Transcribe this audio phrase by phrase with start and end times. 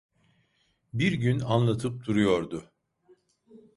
[0.93, 2.71] Bir gün anlatıp duruyordu: